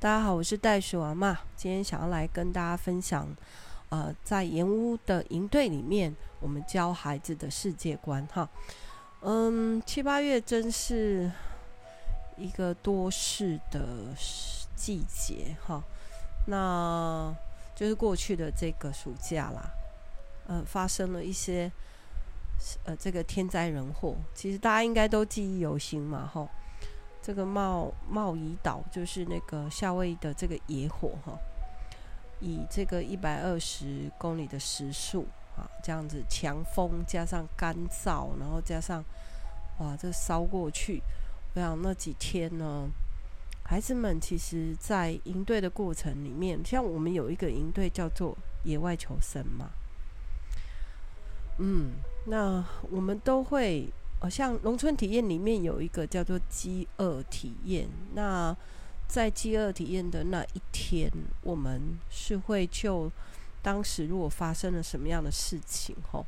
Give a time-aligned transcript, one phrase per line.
[0.00, 1.36] 大家好，我是袋鼠阿嬷。
[1.54, 3.28] 今天想要来跟大家分享，
[3.90, 8.26] 呃，在盐屋的营队里面，我们教孩子的世界观。
[8.32, 8.48] 哈，
[9.20, 11.30] 嗯，七八月真是
[12.38, 14.06] 一个多事的
[14.74, 15.54] 季节。
[15.66, 15.84] 哈，
[16.46, 17.30] 那
[17.76, 19.70] 就是过去的这个暑假啦，
[20.46, 21.70] 呃，发生了一些，
[22.84, 26.26] 呃，这个天灾人祸，其实大家应该都记忆犹新嘛。
[26.26, 26.48] 哈。
[27.30, 31.38] 这个茂茂宜岛就是那个夏威夷的这个野火哈，
[32.40, 39.04] 以这个一百二十公里的时速啊，这样子强风加上干燥，然后加上
[39.78, 41.00] 哇，这烧过去，
[41.54, 42.88] 我想那几天呢，
[43.62, 49.70] 孩子们其实在营队的过程里面，像我们有一个营队叫做野外求生嘛，
[51.58, 51.92] 嗯，
[52.26, 53.88] 那我们都会。
[54.20, 57.88] 好像农村体验里面有一个叫做饥饿体验。
[58.14, 58.56] 那
[59.08, 61.10] 在饥饿体验的那一天，
[61.42, 63.10] 我们是会就
[63.60, 66.24] 当时如果发生了什么样的事情，吼，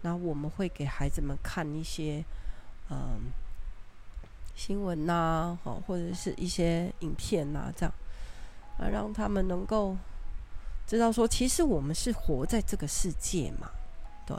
[0.00, 2.24] 那我们会给孩子们看一些
[2.88, 3.30] 嗯
[4.54, 7.92] 新闻呐，吼，或者是一些影片呐，这样
[8.78, 9.96] 啊，让他们能够
[10.86, 13.70] 知道说，其实我们是活在这个世界嘛。
[14.26, 14.36] 对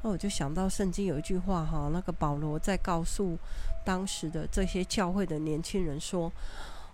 [0.00, 3.36] 那我就想到圣经有一句话哈，那个保罗在告诉
[3.84, 6.32] 当时的这些教会的年轻人说：“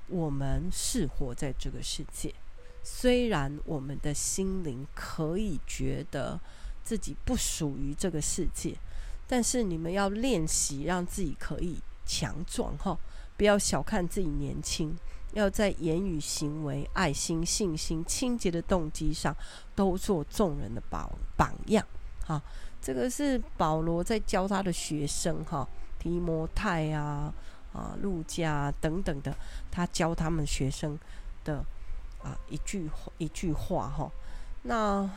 [0.09, 2.35] 我们是活在这个世界，
[2.83, 6.41] 虽然我们的心灵可以觉得
[6.83, 8.75] 自己不属于这个世界，
[9.29, 12.99] 但是你们要练习让自己可以强壮哈，
[13.37, 14.97] 不要小看自己年轻，
[15.35, 19.37] 要在言语、行为、爱心、信心、清洁的动机上
[19.75, 21.87] 都做众人的榜榜样
[22.25, 22.43] 哈。”
[22.85, 25.67] 这个是保罗在教他的学生哈，
[25.99, 27.33] 提摩太啊、
[27.73, 29.35] 啊路加等等的，
[29.71, 30.99] 他教他们学生
[31.45, 31.65] 的
[32.23, 34.13] 啊一句一句话哈。
[34.65, 35.09] 那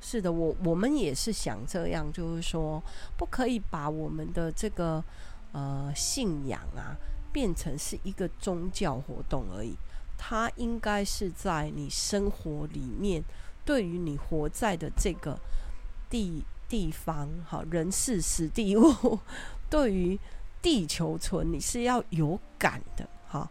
[0.00, 2.80] 是的，我我们也是想这样，就是说，
[3.16, 5.02] 不可以把我们的这个
[5.50, 6.94] 呃信仰啊
[7.32, 9.74] 变成是一个宗教活动而已，
[10.16, 13.24] 它应该是在你生活里面，
[13.64, 15.36] 对于你活在的这个
[16.08, 16.44] 地。
[16.72, 19.18] 地方哈，人事时地物，
[19.68, 20.18] 对于
[20.62, 23.46] 地球村，你是要有感的哈，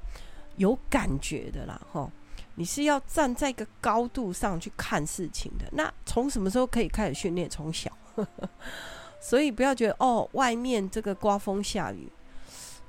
[0.57, 2.09] 有感觉的啦哈。
[2.55, 5.65] 你是要站在一个高度上去看事情的。
[5.73, 7.47] 那从什么时候可以开始训练？
[7.47, 7.95] 从小，
[9.21, 12.11] 所以不要觉得哦，外面这个刮风下雨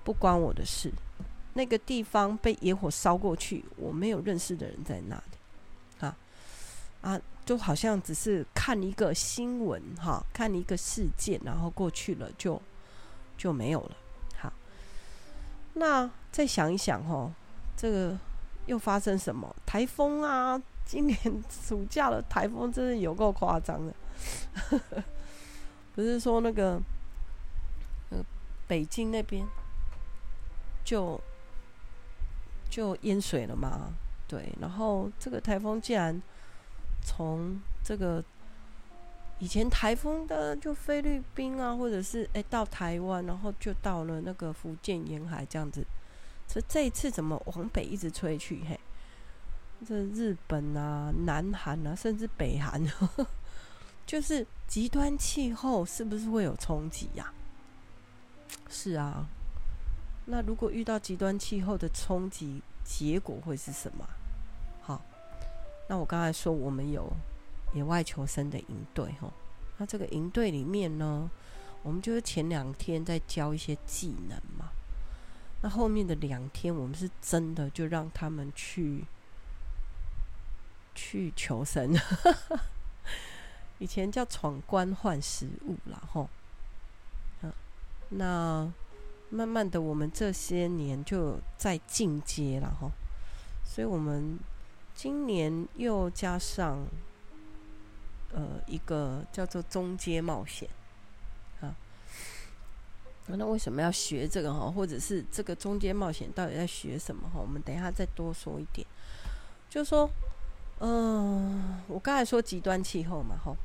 [0.02, 0.90] 不关我的事。
[1.52, 6.16] 那个地方被野火烧过去，我没有认识的人在那里啊
[7.02, 7.20] 啊。
[7.44, 12.60] 就好像只是看一个新闻哈，看一个事件，然后过去了就
[13.36, 13.96] 就没有了。
[14.38, 14.52] 好，
[15.74, 17.28] 那再想一想哈，
[17.76, 18.16] 这个
[18.66, 20.62] 又发生什么台风啊？
[20.84, 21.18] 今年
[21.50, 23.94] 暑假的台风真的有够夸张的，
[25.94, 26.80] 不是说那个
[28.10, 28.24] 呃
[28.68, 29.44] 北京那边
[30.84, 31.20] 就
[32.70, 33.92] 就淹水了吗？
[34.28, 36.22] 对，然后这个台风竟然。
[37.04, 38.24] 从这个
[39.38, 45.84] 以前台风的就菲律宾啊，或者是哎到台湾，然后就到了那个福建沿海这样子。
[46.46, 48.62] 这这一次怎么往北一直吹去？
[48.68, 48.78] 嘿，
[49.86, 52.80] 这日本啊、南韩啊，甚至北韩，
[54.06, 57.32] 就是极端气候是不是会有冲击呀？
[58.68, 59.26] 是啊，
[60.26, 64.06] 那如果遇到极端气候的冲击，结果会是什么？
[65.92, 67.12] 那我刚才说我们有
[67.74, 69.30] 野外求生的营队哈，
[69.76, 71.30] 那这个营队里面呢，
[71.82, 74.70] 我们就是前两天在教一些技能嘛，
[75.60, 79.04] 那后面的两天我们是真的就让他们去
[80.94, 81.94] 去求生，
[83.78, 86.26] 以前叫闯关换食物啦吼，
[88.08, 88.72] 那
[89.28, 92.90] 慢慢的我们这些年就在进阶了哈，
[93.62, 94.38] 所以我们。
[94.94, 96.86] 今年又加上，
[98.32, 100.68] 呃，一个叫做中阶冒险，
[101.60, 101.74] 啊，
[103.26, 104.70] 那为什么要学这个哈？
[104.70, 107.40] 或者是这个中阶冒险到底在学什么哈？
[107.40, 108.86] 我们等一下再多说一点。
[109.68, 110.08] 就说，
[110.80, 113.56] 嗯、我刚才说极端气候嘛，哈，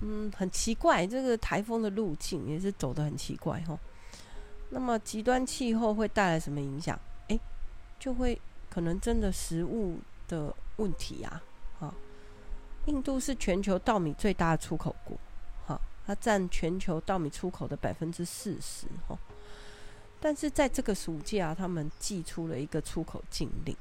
[0.00, 3.78] 嗯，很奇怪，这个台风的路径也是走得很奇怪哈。
[4.70, 6.98] 那么极端气候会带来什么影响？
[7.28, 7.38] 哎，
[7.98, 8.40] 就会。
[8.74, 11.40] 可能真的食物的问题呀，
[11.78, 11.94] 哈，
[12.86, 15.16] 印度是全球稻米最大的出口国，
[15.64, 19.16] 哈，它占全球稻米出口的百分之四十，哈。
[20.20, 23.76] 但是在这个暑假，他们祭出了一个出口禁令，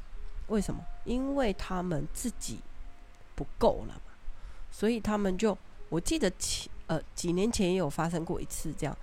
[0.48, 0.80] 为什么？
[1.06, 2.60] 因为他们自己
[3.34, 4.12] 不够了嘛，
[4.69, 5.57] 所以他们就，
[5.90, 8.95] 我记得前呃几年前也有发生过一次这样，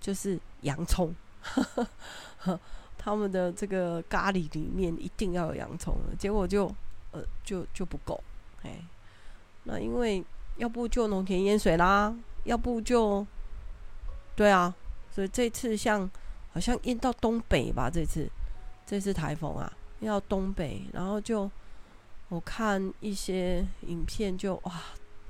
[0.00, 1.14] 就是洋葱，
[3.06, 6.66] 他们的这个咖喱里面一定要有洋葱了，结果就
[7.12, 8.20] 呃就就不够，
[8.64, 8.80] 哎，
[9.62, 10.24] 那因为
[10.56, 12.12] 要不就农田淹水啦，
[12.42, 13.24] 要不就。
[14.34, 14.74] 对啊，
[15.12, 16.10] 所以这次像
[16.52, 18.28] 好像淹到东北吧，这次
[18.84, 21.48] 这次台风啊，要东北，然后就
[22.28, 24.74] 我看一些影片就，就哇，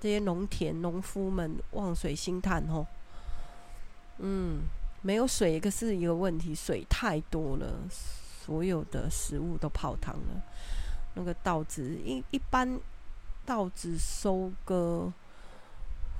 [0.01, 2.87] 这些农田农夫们望水兴叹吼，
[4.19, 4.63] 嗯，
[5.07, 10.43] 没有水一个是一个问题，水太多了，所有的食物都泡汤了。
[11.15, 12.81] 那个稻子一一般
[13.45, 15.13] 稻子收割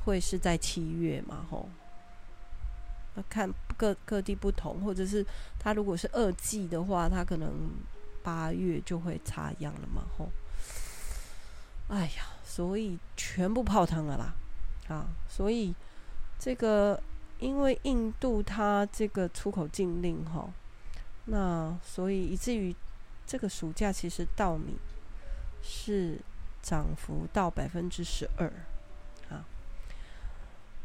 [0.05, 1.69] 会是在七月嘛，吼。
[3.29, 5.27] 看各各地不同，或者是
[5.59, 7.51] 他如果是二季的话，他可能
[8.23, 10.31] 八月就会插秧了嘛，吼。
[11.89, 14.35] 哎呀，所以全部泡汤了啦，
[14.95, 15.75] 啊，所以
[16.39, 17.03] 这个
[17.39, 20.51] 因为印度它这个出口禁令，吼，
[21.27, 22.75] 那所以以至于
[23.27, 24.77] 这个暑假其实稻米
[25.63, 26.19] 是
[26.63, 28.47] 涨幅到百分之十二
[29.29, 29.45] 啊。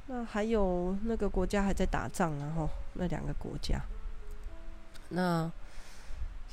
[0.08, 3.82] 那还有那个国家还在打仗，然后那两个国家，
[5.10, 5.50] 那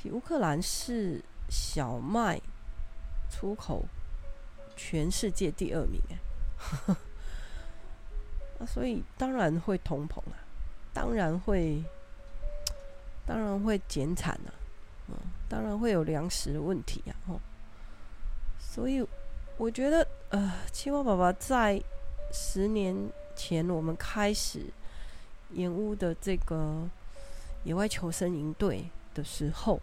[0.05, 2.39] 乌克兰是小麦
[3.29, 3.83] 出口
[4.77, 6.95] 全世界第二名哎，
[8.59, 10.37] 那所以当然会通膨啊，
[10.93, 11.83] 当然会，
[13.25, 14.53] 当然会减产啊，
[15.07, 15.15] 嗯，
[15.47, 17.39] 当然会有粮食问题啊，哦，
[18.59, 19.03] 所以
[19.57, 21.81] 我觉得呃，青蛙爸爸在
[22.31, 22.95] 十年。
[23.41, 24.65] 前我们开始
[25.53, 26.85] 延误的这个
[27.63, 28.83] 野外求生营队
[29.13, 29.79] 的时候，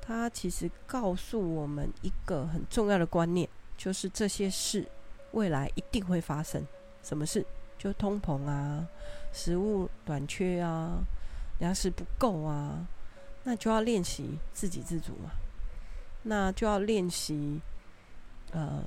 [0.00, 4.86] 他其实告诉我们一个很重要的观念，就是这些事
[5.32, 6.64] 未来一定会发生。
[7.02, 7.44] 什么事？
[7.82, 8.86] 就通膨啊，
[9.32, 10.98] 食物短缺啊，
[11.58, 12.86] 粮食不够啊，
[13.44, 15.30] 那就要练习自给自足嘛，
[16.22, 17.60] 那就要练习
[18.52, 18.84] 呃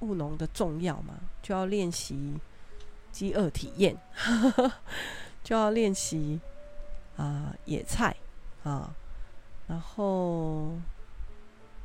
[0.00, 2.38] 务农的重要嘛，就要练习。
[3.12, 3.94] 饥饿体验，
[5.44, 6.40] 就要练习
[7.18, 8.16] 啊野菜
[8.64, 8.90] 啊，
[9.66, 10.78] 然后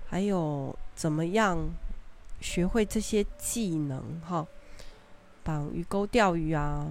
[0.08, 1.70] 还有怎么样
[2.40, 4.48] 学会这些技能哈，
[5.48, 6.86] 绑鱼钩钓鱼啊，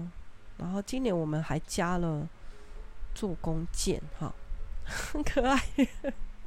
[0.56, 2.26] 然后今年我们还加了
[3.14, 4.32] 做弓箭哈，
[4.86, 5.62] 很可爱，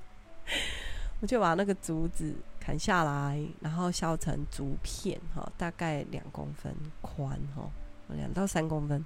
[1.21, 7.69] 我就把那个竹子砍下来，然后削成竹片哈，大概两公分宽哈。
[8.15, 9.05] 两到三公分，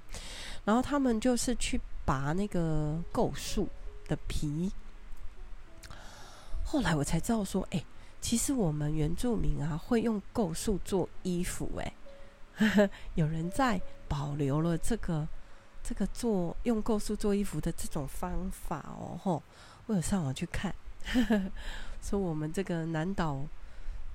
[0.64, 3.68] 然后他们就是去拔那个构树
[4.08, 4.72] 的皮。
[6.64, 7.84] 后来我才知道说，哎，
[8.22, 11.92] 其实我们原住民啊会用构树做衣服，哎，
[13.14, 15.26] 有人在保留了这个
[15.82, 19.18] 这个做用构树做衣服的这种方法哦。
[19.22, 19.42] 吼，
[19.86, 20.74] 我有上网去看，
[22.02, 23.40] 说我们这个南岛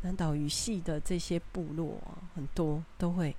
[0.02, 3.36] 南岛语系的这些部落啊，很多都会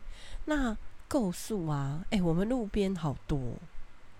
[0.47, 0.77] 那。
[1.11, 3.55] 构树啊，哎、我们路边好多，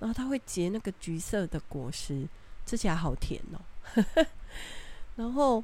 [0.01, 2.27] 然后它会结那个橘色的果实，
[2.67, 3.63] 吃起来好甜哦。
[5.15, 5.63] 然后，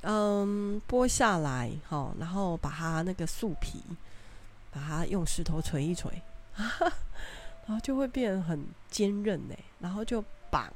[0.00, 3.80] 嗯，剥下来，哈，然后把它那个树皮，
[4.70, 6.10] 把它用石头锤一锤，
[7.66, 9.54] 然后就会变很坚韧呢。
[9.78, 10.72] 然后就绑，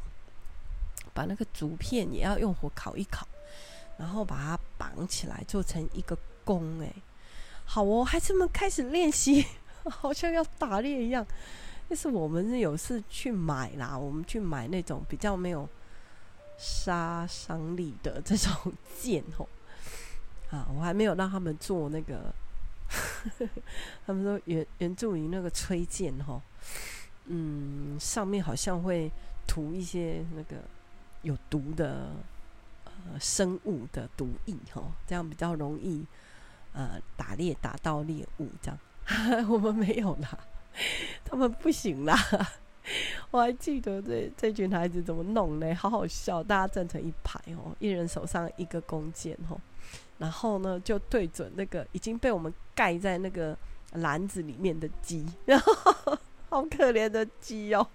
[1.13, 3.27] 把那个竹片也要用火烤一烤，
[3.99, 6.81] 然后把它绑起来，做成一个弓。
[6.81, 6.93] 哎，
[7.65, 9.47] 好哦，孩子们开始练习。
[9.85, 11.27] 好像要打猎一样，
[11.87, 15.69] 但是我们是有事去买啦，我们去买那种比较没有
[16.57, 19.47] 杀伤力的这种剑哦。
[20.51, 22.35] 啊，我还没有让他们做那个，
[24.07, 26.41] 他们说原原住民那个吹剑吼，
[27.27, 29.11] 嗯，上面好像会
[29.47, 30.57] 涂一些那个
[31.23, 32.13] 有毒的
[32.85, 36.07] 呃生物的毒液吼，这样比较容易
[36.73, 38.79] 呃打猎打到猎物这样。
[39.49, 40.39] 我们没有啦，
[41.25, 42.17] 他们不行啦。
[43.31, 45.75] 我还记得这这群孩子怎么弄呢？
[45.75, 49.59] 好好笑，大家站成一排哦，一人手上一个弓箭哦，
[50.19, 53.57] 然后呢就对准那个已经被我们盖在那个
[53.93, 56.19] 篮子里面的鸡， 然后
[56.49, 57.87] 好可怜的鸡哦，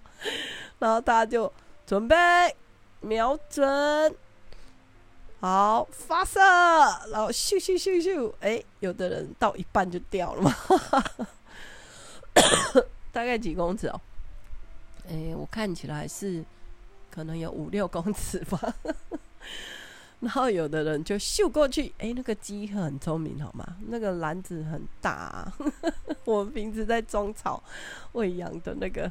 [0.78, 1.52] 然后大家就
[1.86, 2.16] 准备
[3.00, 4.14] 瞄准。
[5.40, 6.38] 好，发射，
[7.10, 10.54] 然后咻咻咻咻，哎，有的人到一半就掉了嘛，
[13.10, 13.98] 大概几公尺哦？
[15.08, 16.44] 哎，我看起来是
[17.10, 18.74] 可能有五六公尺吧。
[20.22, 23.76] 然后有的人就咻过去，哎，那个鸡很聪明，好吗？
[23.88, 25.50] 那个篮子很大，
[26.26, 27.62] 我平时在种草
[28.12, 29.10] 喂养的那个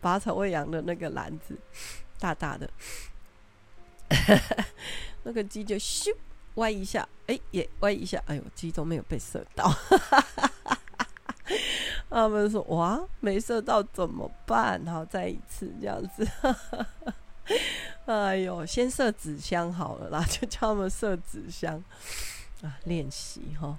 [0.00, 1.56] 拔草喂养的那个篮子，
[2.18, 2.68] 大大的，
[5.22, 6.12] 那个鸡就咻
[6.56, 9.72] 歪一下，哎，也歪一下，哎呦，鸡都没有被射到。
[12.10, 14.84] 他们说：“哇，没射到怎么办？
[14.86, 16.26] 好，再一次这样子。”
[18.06, 21.82] 哎呦，先设纸箱好了啦， 就叫他们设纸箱
[22.62, 23.78] 啊，练习哈。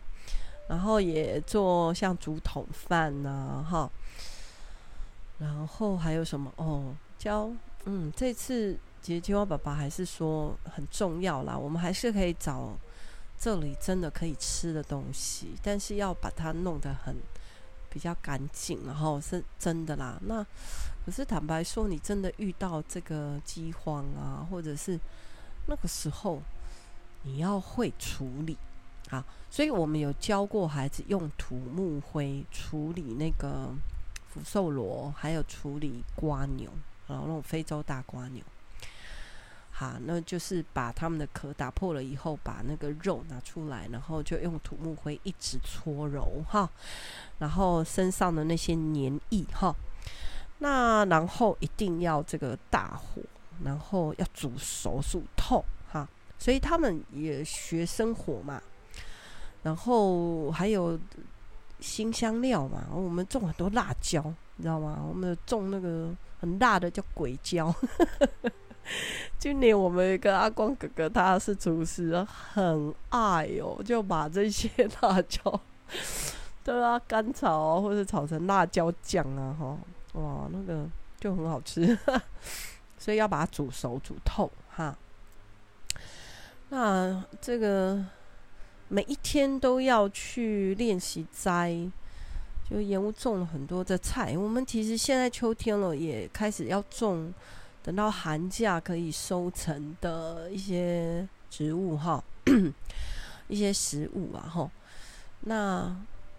[0.68, 3.90] 然后也做像竹筒饭呐，哈。
[5.40, 6.96] 然后还有什么哦？
[7.18, 7.50] 教
[7.86, 11.58] 嗯，这次其实青蛙爸爸还是说很重要啦。
[11.58, 12.78] 我们还是可以找
[13.40, 17.16] 这里真的可以吃的东西，但是要把它弄得很。
[17.92, 20.16] 比较干净，然后是真的啦。
[20.22, 20.46] 那
[21.10, 25.00] 可是坦白说，你真的遇到这个饥荒啊，或者是
[25.66, 26.40] 那个时候，
[27.24, 28.56] 你要会处理
[29.10, 29.26] 啊。
[29.50, 33.74] 所以我们有教过孩子用土木灰处理那个
[34.28, 36.70] 福寿螺，还有处理瓜牛，
[37.08, 38.44] 然后那种非洲大瓜牛。
[39.72, 46.70] 好，那就是把他们的壳打破了以后，把那个肉拿出来，然后就用土木灰一直搓揉哈，
[47.40, 49.76] 然后身上的那些黏液哈，
[50.60, 53.22] 那然后一定要这个大火，
[53.64, 58.62] 然后要煮熟煮透哈，所以他们也学生火嘛，
[59.64, 61.00] 然后还有
[61.80, 64.22] 新香料嘛，我们种很多辣椒，
[64.58, 65.02] 你知道吗？
[65.08, 67.74] 我们种那个很辣的叫鬼椒。
[69.38, 75.62] 今年我们一个阿光哥哥，他是厨师，很爱哦，就把这些辣椒
[76.66, 79.78] 对啊干炒，或者炒成辣椒酱啊，哈，
[80.14, 80.88] 哇，那个
[81.20, 81.98] 就很好吃，
[82.98, 84.98] 所以要把它煮熟、煮透，哈。
[86.70, 88.06] 那这个
[88.88, 91.90] 每一天都要去练习摘，
[92.70, 94.38] 就盐屋种了很多的菜。
[94.38, 97.34] 我们其实现在秋天了，也开始要种。
[97.82, 102.22] 等到寒假可以收成的一些植物哈，
[103.48, 104.70] 一些食物啊哈，
[105.40, 105.96] 那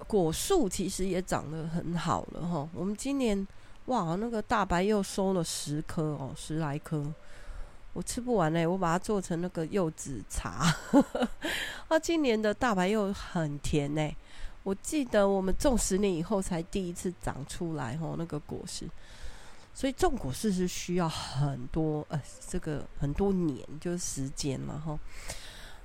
[0.06, 2.68] 果树其实也长得很好了哈。
[2.74, 3.44] 我们今年
[3.90, 7.04] 哇，那个大白柚收了十颗哦，十来颗，
[7.92, 10.72] 我吃不完嘞，我把它做成那个柚子茶。
[11.88, 14.08] 啊，今年的大白柚很甜呢，
[14.62, 18.88] 我记得我们种十年以后才第一次长出来哦，那个果实。
[19.74, 24.96] 所以种果实是需要很多呃，这个很多年就是时间嘛哈。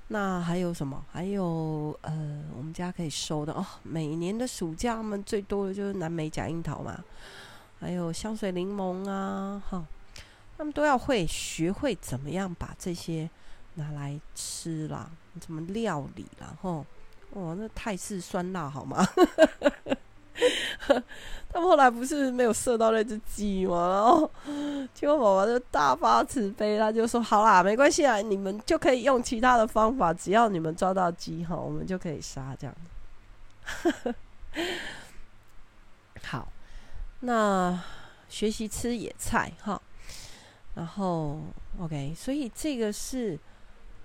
[0.09, 1.03] 那还有什么？
[1.11, 3.65] 还有呃，我们家可以收的哦。
[3.81, 7.03] 每年的暑假，他们最多的就是南美假樱桃嘛，
[7.85, 9.85] 还有香水柠檬啊，哈，
[10.57, 13.29] 他们都要会学会怎么样把这些
[13.75, 15.07] 拿来吃啦，
[15.39, 16.83] 怎么料理啦，哈。
[17.33, 19.05] 哦，那泰式酸辣好吗？
[21.53, 23.87] 他们后来不是没有射到那只鸡吗？
[23.87, 24.31] 然后
[24.95, 32.75] 青蛙宝宝就大发慈悲，他就说：“好啦，没关系啊，你们就可以用其他的方法，只要你们抓到鸡哈，我们就可以杀这样。
[36.25, 36.47] ”好，
[37.25, 37.79] 那
[38.29, 39.81] 学习吃野菜哈，
[40.75, 41.41] 然后
[41.79, 43.37] OK，所以这个是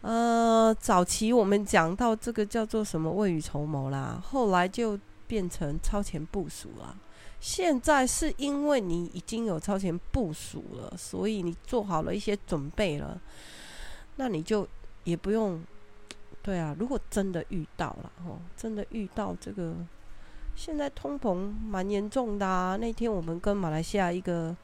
[0.00, 4.98] 呃，早期我们讲到这个叫做什么未雨绸缪啦，后来就。
[5.30, 6.98] 变成超前部署了。
[7.38, 13.16] 现在是因为你已经有超前部署了，所以你做好了一些准备了，
[14.16, 14.66] 那你就
[15.04, 15.62] 也不用。
[16.42, 19.72] 对啊，如果真的遇到了哦，真的遇到这个，
[20.60, 22.76] 现在通膨蛮严重的啊。
[22.76, 24.54] 那天我们跟马来西亚一个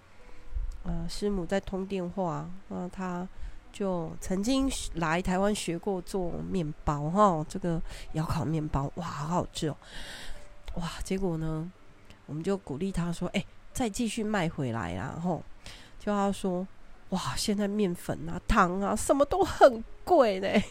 [0.83, 3.27] 呃师母在通电话，那，他
[3.73, 7.81] 就曾经来台湾学过做面包哈，这个
[8.13, 9.77] 窑烤面包哇，好好吃哦。
[10.75, 10.87] 哇！
[11.03, 11.67] 结果呢，
[12.27, 15.43] 我们就鼓励他说：“哎、再继续卖回来啦。”然后
[15.99, 16.69] 就他说
[17.09, 20.63] ：“哇，现在面粉啊、糖啊，什么都很贵嘞。”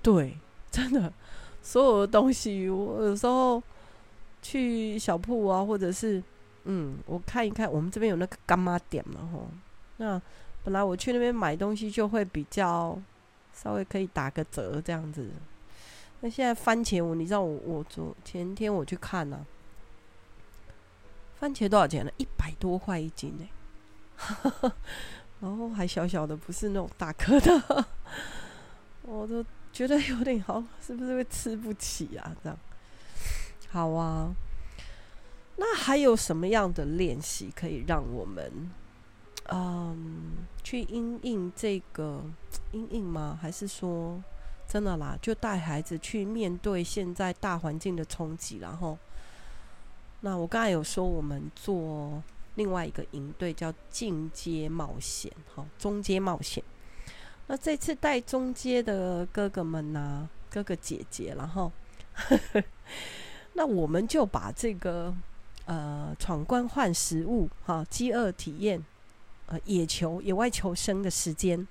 [0.00, 0.38] 对，
[0.70, 1.12] 真的，
[1.60, 3.62] 所有的东西，我有时候
[4.44, 6.22] 去小铺啊，或者是
[6.64, 9.48] 嗯，我看一看，我们这边有那个干妈店嘛，吼。
[9.96, 10.20] 那
[10.62, 13.00] 本来我去那边买东西就会比较
[13.54, 15.30] 稍微可以打个折这样子。
[16.20, 19.46] 那现在番茄，我你知道我我昨前天我去看了、
[21.38, 22.10] 番茄多少钱呢？
[22.18, 24.72] 一百多块一斤呢，
[25.40, 27.86] 然后还小小的，不是那种大颗的，
[29.02, 32.34] 我都觉得有点好，是不是会吃不起啊？
[32.42, 32.58] 这样，
[33.74, 34.32] 好啊。
[35.56, 38.70] 那还有什么样的练习可以让我们
[39.48, 42.24] 嗯，去因应这个
[42.70, 43.36] 因应吗？
[43.42, 44.22] 还是说
[44.68, 45.18] 真的啦？
[45.20, 48.96] 就带孩子去面对现在大环境的冲击，然后，
[50.20, 52.22] 那我刚才有说我们做
[52.54, 56.62] 另外一个营队叫进阶冒险，哈，中阶冒险。
[57.48, 61.70] 那这次带中阶的哥哥们呐、哥哥姐姐，然后，
[63.54, 65.14] 那我们就把这个
[65.64, 68.84] 呃闯关换食物，哈，饥饿体验。
[69.46, 71.68] 呃，野求野外求生的时间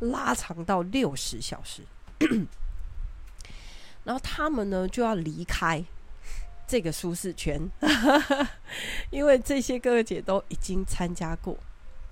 [0.00, 1.82] 拉长到六十小时，
[4.04, 5.82] 然后他们呢就要离开
[6.68, 7.58] 这个舒适圈，
[9.08, 11.56] 因为这些哥哥姐都已经参加过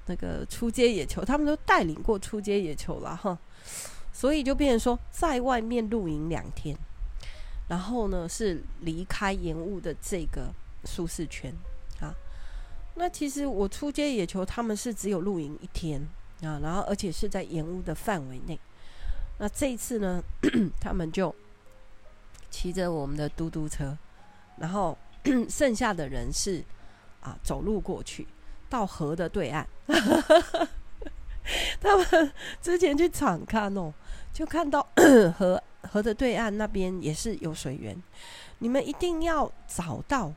[0.07, 3.39] 那个出街野求，他们都带领过出街野求了哈，
[4.11, 6.75] 所以就变成说在外面露营两天，
[7.69, 10.53] 然后呢是离开延误的这个
[10.85, 11.53] 舒适圈
[12.01, 12.15] 啊。
[12.95, 16.01] 那其实我出街野球，他们是只有露营一天
[16.43, 18.59] 啊，然后而且是在延误的范围内。
[19.39, 20.21] 那这一次呢，
[20.81, 21.33] 他们就
[22.51, 23.97] 骑着我们的嘟嘟车，
[24.57, 24.99] 然后
[25.49, 26.65] 剩下的人是
[27.21, 28.27] 啊走路过去
[28.69, 29.69] 到河的对岸。
[31.81, 33.95] 他们之前去场看哦，
[34.33, 34.83] 就看到
[35.39, 38.01] 河河的对岸那边也是有水源，
[38.59, 40.33] 你们一定要找到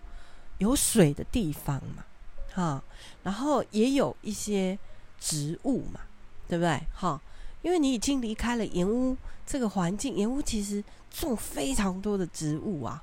[0.57, 2.05] 有水的地方嘛。
[2.53, 2.83] 哈，
[3.23, 4.77] 然后也有一些
[5.19, 6.01] 植物嘛，
[6.47, 6.81] 对不对？
[6.93, 7.21] 哈，
[7.61, 9.15] 因为你已经离开了盐屋
[9.45, 13.01] 这个环境，盐屋其实种非常多的植物啊，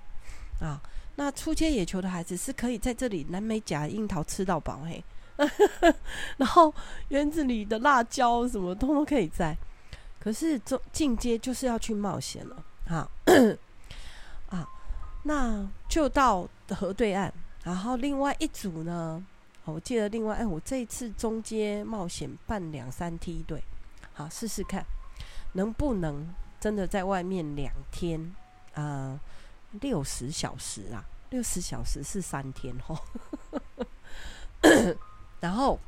[0.60, 0.78] 啊，
[1.16, 5.02] 那初阶野球的孩子是可以在这里南美假樱桃吃到饱嘿，
[6.36, 6.74] 然后
[7.08, 9.56] 园子里的辣椒什么通通可以在，
[10.18, 13.08] 可是中进阶就是要去冒险了，哈，
[14.50, 14.68] 啊，
[15.22, 17.32] 那就到河对岸，
[17.64, 19.24] 然后另外一组呢？
[19.64, 23.62] 我记得另外，哎，我这一次中阶冒险办两三梯队，
[24.14, 24.82] 好试试看，
[25.52, 28.34] 能不能真的在外面两天，
[28.72, 29.20] 呃，
[29.72, 32.98] 六十小时啊，六十小时是三天哦。
[35.40, 35.78] 然后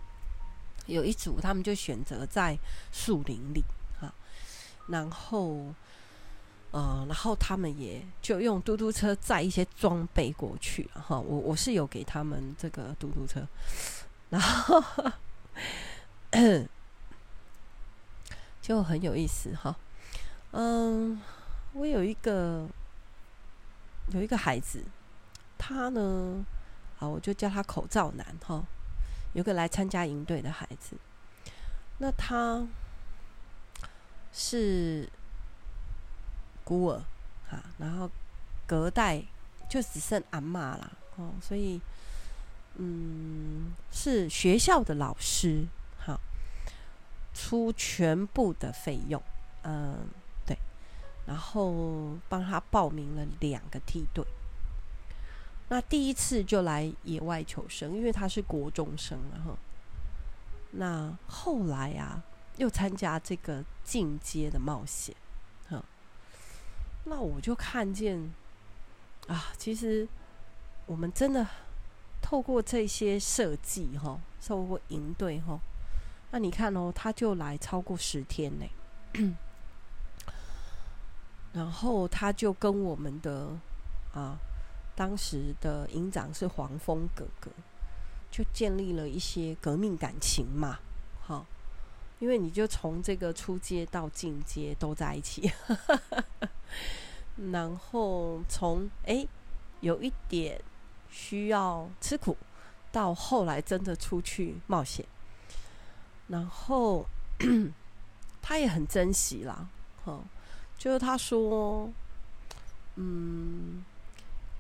[0.85, 2.59] 有一组他们就选择在
[2.93, 3.65] 树林里，
[4.91, 5.75] 然后。
[6.73, 13.45] 呃，然后他们也就用嘟嘟车载一些装备过去，哈，我我是有给他们这个嘟嘟车，
[14.29, 14.81] 然后
[18.63, 19.75] 就很有意思哈，
[20.53, 21.21] 嗯，
[21.73, 22.69] 我有一个
[24.13, 24.85] 有一个孩子，
[25.59, 26.47] 他呢，
[27.01, 28.63] 啊，我就叫他口罩男哈，
[29.33, 30.97] 有个来参加营队的孩子，
[31.99, 32.65] 那他
[34.33, 35.09] 是。
[36.63, 37.03] 孤儿，
[37.49, 38.09] 哈，然后
[38.65, 39.21] 隔代
[39.69, 41.81] 就只剩阿嬷了哦，所以
[42.77, 45.67] 嗯，是学校的老师
[45.99, 46.21] 哈，
[47.35, 49.21] 出全部的费用，
[49.65, 50.07] 嗯，
[50.47, 50.57] 对，
[51.27, 54.25] 然后帮他报名了两个梯队。
[55.71, 59.59] 那第一次就来野外求生，因为他是国中生了哈。
[60.71, 62.23] 那后来啊，
[62.61, 65.17] 又参加这个进阶的冒险。
[67.05, 68.31] 那我就看见
[69.27, 70.07] 啊，其实
[70.85, 71.47] 我们真的
[72.21, 75.59] 透过这些设计哈，透过营队哈，
[76.31, 78.67] 那你看哦，他就来超过十天呢，
[81.55, 83.59] 然后他就跟我们的
[84.13, 84.39] 啊
[84.95, 87.51] 当时的营长是黄蜂哥哥，
[88.31, 90.79] 就建立了一些革命感情嘛，
[91.23, 91.47] 好，
[92.21, 95.51] 因为你就从这个初阶到进阶都在一起。
[97.53, 99.27] 然后从哎
[99.81, 100.61] 有一点
[101.11, 102.37] 需要吃苦，
[102.93, 105.05] 到后来真的出去冒险，
[106.29, 107.07] 然后
[108.43, 109.67] 他也很珍惜啦，
[110.05, 110.21] 哈，
[110.77, 111.91] 就是他说，
[112.97, 113.83] 嗯，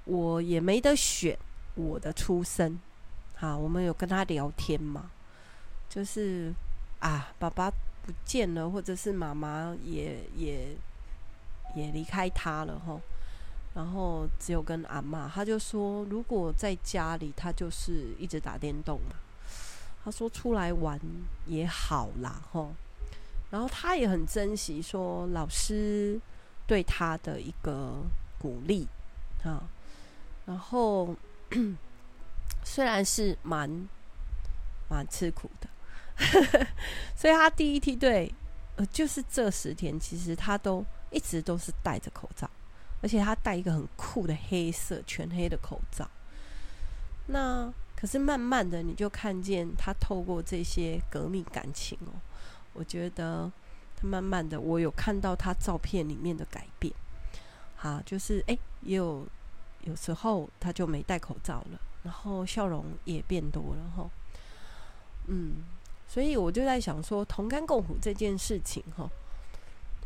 [0.04, 1.38] 我也没得选
[1.74, 2.80] 我的出身，
[3.34, 5.10] 好，我们有跟他聊天嘛，
[5.88, 6.52] 就是
[7.00, 10.76] 啊，爸爸不见了，或者是妈妈也也。
[11.76, 13.00] 也离开他了哈，
[13.76, 19.14] 然后只有跟阿嬷，他就说，如果在家里，他就是一直打电动嘛。
[20.04, 20.98] 他说出来玩
[21.46, 22.66] 也好啦哈，
[23.52, 26.20] 然后他也很珍惜说老师
[26.66, 28.02] 对他的一个
[28.36, 28.88] 鼓励
[29.44, 29.62] 啊，
[30.46, 31.14] 然后
[32.66, 33.88] 虽然是蛮
[34.88, 35.69] 蛮吃苦的，
[37.16, 38.32] 所以他第一梯队
[38.76, 40.84] 呃就是这十天，其实他都。
[41.12, 42.48] 一直都是戴着口罩，
[43.02, 46.08] 而且他戴一个很酷的黑色全黑的口罩。
[47.26, 52.14] 那可是慢慢的，你就看见他透过这些革命感情哦，
[52.74, 53.50] 我觉得
[53.96, 56.94] 他慢慢的，我有看到他照片里面的改变。
[57.74, 59.26] 好，就是哎，也有
[59.82, 64.08] 有时候他就没戴口罩了，然后笑容也变多了哈。
[65.26, 65.64] 嗯，
[66.10, 69.08] 所以我就在想说，同甘共苦这件事情哈，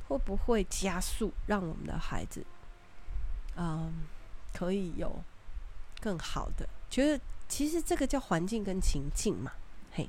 [0.07, 2.45] 会不会加速让我们的孩子，
[3.57, 3.91] 嗯，
[4.53, 5.11] 可以有
[6.03, 6.69] 更好的？
[6.91, 9.53] 觉得其实这个叫环境跟情境嘛，
[9.93, 10.07] 嘿，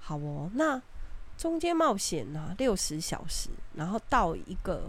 [0.00, 0.50] 好哦。
[0.54, 0.80] 那
[1.36, 4.88] 中间冒险呢，六十小时，然后到一个。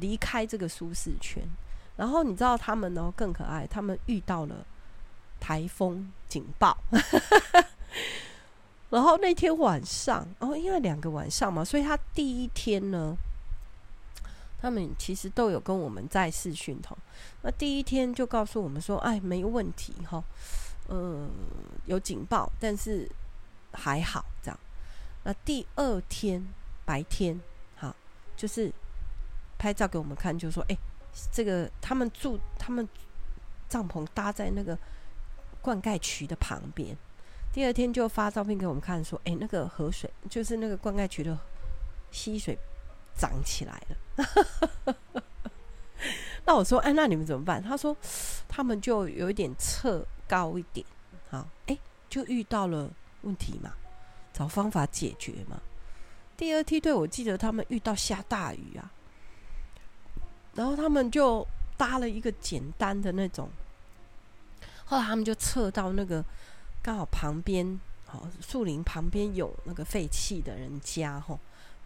[0.00, 1.42] 离开这个舒适圈，
[1.96, 4.64] 然后你知道他们呢更可爱，他们遇到了
[5.40, 6.78] 台风警报，
[8.90, 13.16] 然后那天晚上，哦，因为两个晚上嘛，所以他第一天呢，
[14.60, 16.96] 他们其实都有跟我们在视讯通，
[17.42, 20.22] 那第一天就告诉我们说，哎，没问题哈，
[20.88, 21.30] 嗯，
[21.86, 23.08] 有警报，但是
[23.72, 24.60] 还好这样。
[25.24, 26.46] 那第二天
[26.84, 27.40] 白天，
[27.76, 27.94] 好，
[28.36, 28.72] 就是。
[29.60, 30.78] 拍照给我们看，就说：“哎、
[31.32, 32.88] 这个他们住，他们
[33.68, 34.78] 帐篷搭在那个
[35.60, 36.96] 灌溉渠的旁边。
[37.58, 41.36] 第二天就发照片给我们看，说：‘哎、那个河水就是那个灌溉渠的
[42.12, 42.56] 溪水
[43.16, 44.94] 涨起来了。
[46.46, 47.96] ’那我说：‘哎，那你们怎么办？’他说
[48.46, 50.86] ：‘他们就有一点侧高一点，
[51.30, 51.76] 好，哎、
[52.08, 52.88] 就遇到了
[53.22, 53.72] 问题嘛，
[54.32, 55.60] 找方法解决嘛。
[56.36, 58.92] 第二梯队，我记得他们遇到下大雨啊。”
[60.54, 61.44] 然后他们就
[61.76, 63.50] 搭了一个简单的那种，
[64.84, 66.24] 后来他们就测到那个
[66.82, 67.80] 刚好旁边，
[68.12, 71.38] 哦，树林旁边有那个废弃的人家，吼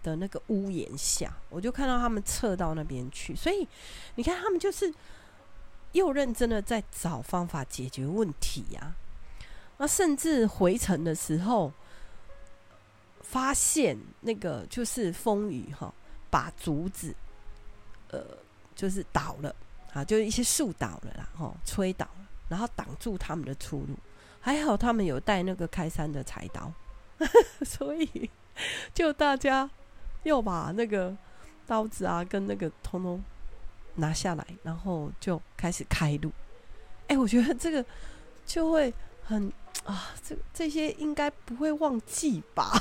[0.02, 3.34] 的那个屋檐下，我就看到他们撤到那边去。
[3.34, 3.66] 所以
[4.14, 4.92] 你看，他们就是
[5.92, 8.94] 又认真的在找方法解决问题呀。
[9.78, 11.72] 那甚至回程的时候，
[13.20, 15.92] 发现那个就是风雨哈，
[16.30, 17.14] 把竹子，
[18.08, 18.24] 呃。
[18.74, 19.54] 就是倒了
[19.92, 23.94] 啊，就是一些树倒了啦，吼，吹倒了，然后挡住他们的出路。
[24.42, 26.70] 还好他们有带那个开山的柴刀，
[27.64, 28.28] 所以
[28.92, 29.70] 就大家
[30.24, 31.16] 又把那个
[31.66, 33.22] 刀子啊跟那个通通
[33.94, 36.30] 拿下来，然后就开始开路。
[37.06, 37.84] 哎、我觉得这个
[38.44, 38.92] 就会
[39.24, 39.50] 很
[39.84, 42.72] 啊，这这些应该不会忘记吧？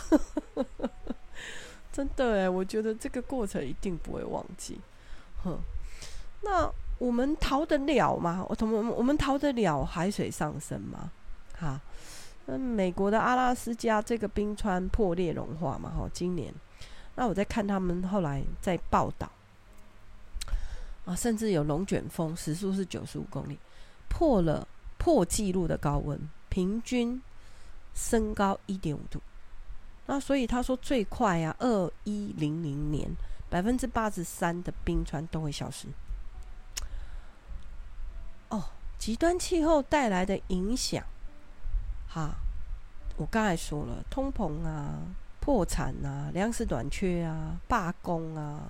[1.93, 4.80] 真的哎，我觉得这个过程一定不会忘记，
[5.43, 5.60] 哼。
[6.43, 8.43] 那我们逃得了吗？
[8.50, 11.12] 我们我们逃得了海水上升吗？
[11.62, 11.80] 哈，
[12.47, 16.52] 那美国的阿拉斯加这个冰川破裂融化嘛，哈，今年，
[17.15, 19.32] 那我在看他们后来在报道
[21.06, 23.60] 啊，甚至有龙卷风时速是九十五公里，
[24.10, 26.19] 破了破纪录的高温，
[26.50, 27.21] 平均
[27.93, 29.21] 升高一点五度。
[30.08, 33.08] 那所以他说最快啊，二一零零年
[33.50, 35.88] 百分之八十三的冰川都会消失。
[38.50, 38.63] 哦，
[38.97, 41.06] 极端气候带来的影响，
[42.13, 42.36] 哈，
[43.15, 45.00] 我刚才说了，通膨啊、
[45.39, 48.69] 破产啊、粮食短缺啊、罢工啊，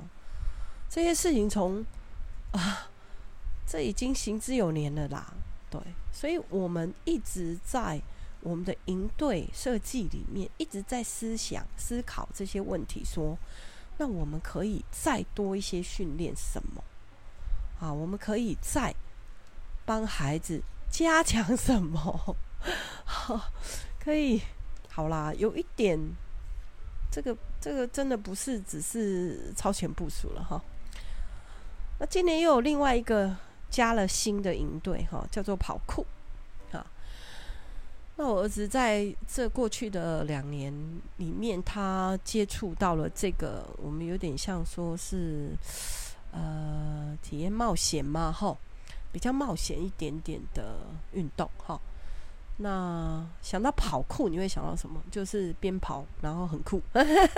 [0.87, 1.83] 这些事情从
[2.51, 2.87] 啊，
[3.65, 5.33] 这已经行之有年了啦。
[5.71, 5.81] 对，
[6.13, 7.99] 所以我们一直在
[8.41, 13.35] 我们的营队设计里面，一直在思想、思考这些问题，说，
[13.97, 16.83] 那我们可以再多一些训练什么？
[17.79, 18.93] 啊，我们可以再。
[19.83, 22.35] 帮孩子加强什么？
[23.03, 23.51] 好
[23.99, 24.41] 可以，
[24.89, 25.99] 好啦，有一点，
[27.11, 30.61] 这个这个真的不是只是超前部署了哈。
[31.99, 33.35] 那今年又有另外一个
[33.69, 36.05] 加了新的营队哈，叫做跑酷
[36.71, 36.85] 啊。
[38.15, 40.73] 那我儿子在这过去的两年
[41.17, 45.51] 里面，他接触到了这个，我们有点像说是
[46.31, 48.57] 呃体验冒险嘛，哈。
[49.13, 50.77] 比较冒险一点点的
[51.11, 51.77] 运动哈，
[52.63, 55.01] 那想到跑酷，你会想到什么？
[55.09, 56.79] 就是边跑然后很酷，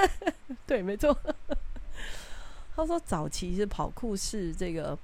[0.68, 1.18] 对，没错。
[2.76, 4.98] 他说早期是跑酷是这个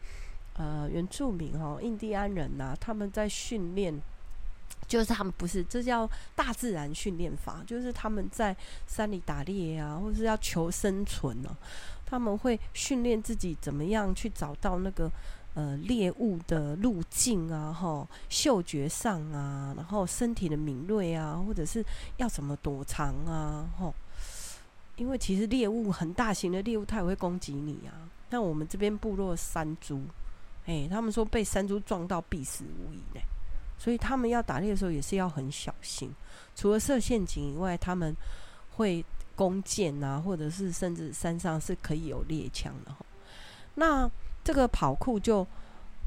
[0.56, 3.98] 呃原住民哈印第安人呐、他们在训练，
[4.88, 8.54] 就是他们不是这叫大自然训练法，就是他们在
[8.88, 11.56] 山里打猎啊，或是要求生存呢、
[12.06, 15.10] 他们会训练自己怎么样去找到那个。
[15.56, 21.84] 呃，猎物的路径啊，哈，嗅觉上啊，然后身体的敏锐啊，或者是
[22.18, 23.92] 要怎么躲藏啊，哈，
[24.96, 28.08] 因为其实猎物很大型的猎物，它也会攻击你啊。
[28.32, 30.02] 像我们这边部落山猪，
[30.66, 33.22] 哎，他们说被山猪撞到必死无疑呢。
[33.78, 36.14] 所以他们要打猎的时候也是要很小心。
[36.56, 38.16] 除了设陷阱以外，他们
[38.76, 39.04] 会
[39.36, 42.94] 弓箭啊，或者是甚至山上是可以有猎枪的。
[43.76, 44.10] 那
[44.50, 45.46] 这个跑酷就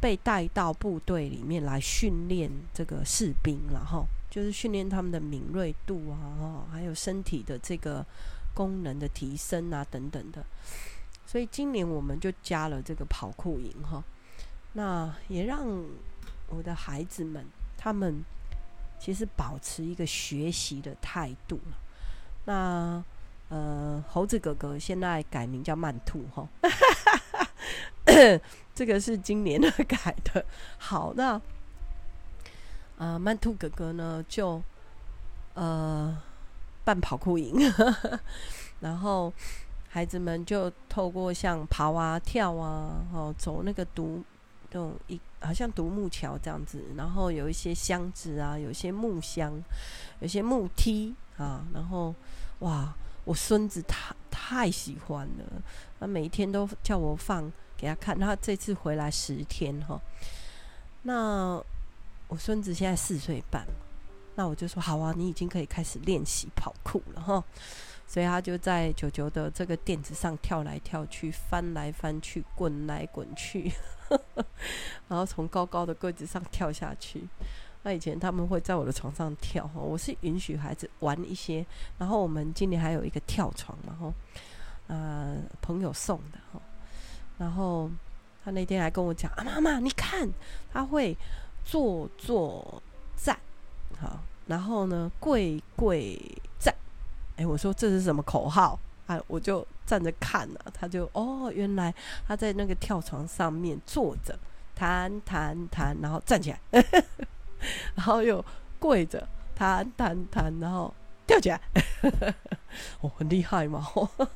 [0.01, 8.05] 被带到部队里面来训练这个士兵，然后就是训练他们的敏锐度啊，还有身体的这个
[8.53, 10.45] 功能的提升啊，等等的。
[11.25, 14.03] 所以今年我们就加了这个跑酷营哈，
[14.73, 15.65] 那也让
[16.49, 17.47] 我的孩子们
[17.79, 18.25] 他们
[18.99, 21.61] 其实保持一个学习的态度。
[22.47, 23.01] 那
[23.51, 26.49] 呃，猴子哥哥现在改名叫曼兔哈，
[28.75, 30.45] 这个是今年的改的。
[30.79, 31.41] 好，那
[32.99, 34.63] 呃，曼兔哥哥呢就
[35.55, 36.17] 呃
[36.85, 37.55] 办跑酷营，
[38.81, 39.33] 然后。
[39.95, 44.25] 孩子们就透过像跑啊、跳啊，哦，走那个独，
[44.71, 49.53] 这种一好像独木桥这样子，然后有一些箱子啊，有些木箱，
[50.21, 52.15] 有些木梯啊，然后
[52.61, 54.17] 哇，我孙子他
[54.53, 55.63] 太喜欢了，
[55.99, 59.99] 他每一天都叫我放给他看，他这次回来十天哈，
[61.05, 61.59] 那
[62.29, 63.67] 我孙子现在四岁半，
[64.35, 67.43] 那我就说好啊，你已经可以开始练习跑酷了哈。
[68.07, 73.73] 所以他就在九九的这个垫子上跳来跳去，翻来翻去，滚来滚去，
[75.09, 77.27] 然后从高高的柜子上跳下去。
[77.83, 81.65] 那以前他们会在我的床上跳，我是允许孩子玩一些。
[81.99, 84.13] 然后我们今年还有一个跳床，然后
[84.87, 86.61] 呃朋友送的哈。
[87.39, 87.91] 然后
[88.45, 90.29] 他那天还跟我讲啊，妈妈你看，
[90.73, 91.17] 他会
[91.65, 92.81] 坐坐
[93.17, 93.37] 站，
[94.01, 96.17] 好，然后呢跪跪
[96.59, 96.73] 站。
[97.37, 98.79] 哎，我说这是什么口号？
[99.07, 101.93] 啊，我就站着看了，他就哦，原来
[102.29, 104.39] 他在那个跳床上面坐着，
[104.77, 106.61] 弹弹弹，然后站起来，
[107.95, 108.45] 然后又
[108.79, 110.93] 跪着，弹弹弹，然后
[111.27, 111.61] 跳起来，
[113.01, 113.87] 哦，很厉害嘛！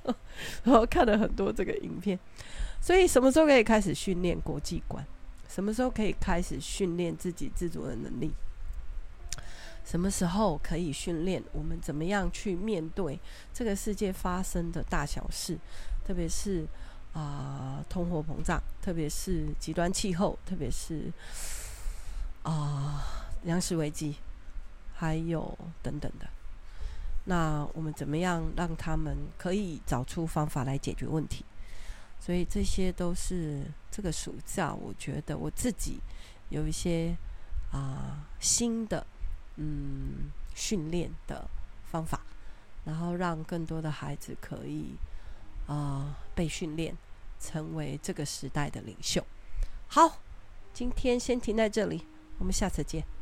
[0.65, 2.19] 然后看了很多这个影片，
[2.81, 5.05] 所以什么时候可以开始训练国际观？
[5.49, 8.33] 什么时候可以开始训练自己自主的能力？
[9.85, 13.19] 什么时候可以训练我们怎么样去面对
[13.55, 15.57] 这个世界发生的大小事？
[16.05, 16.67] 特别是
[17.13, 21.11] 啊、通货膨胀，特别是极端气候，特别是
[22.49, 23.05] 啊，
[23.43, 24.17] 粮、食危机，
[24.95, 26.29] 还有等等的。
[27.25, 31.45] 那我们怎么样让他们可以找出方法来解决问题？
[32.21, 36.01] 所以这些都是这个暑假，我觉得我自己
[36.49, 37.17] 有一些
[37.73, 39.07] 啊、新的。
[39.59, 41.49] 嗯，训练的
[41.91, 42.21] 方法，
[42.85, 44.91] 然后让更多的孩子可以
[45.67, 46.95] 啊、被训练，
[47.41, 49.25] 成为这个时代的领袖。
[49.89, 50.19] 好，
[50.75, 52.05] 今天先停在这里，
[52.39, 53.16] 我们下次见。